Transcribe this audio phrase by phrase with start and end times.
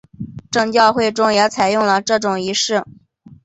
[0.49, 2.83] 正教会中也采用这种仪式。